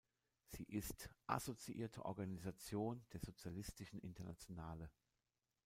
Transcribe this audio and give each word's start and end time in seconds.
Sie 0.47 0.63
ist 0.63 1.11
Assoziierte 1.27 2.03
Organisation 2.05 3.05
der 3.13 3.19
Sozialistischen 3.19 3.99
Internationale. 3.99 4.89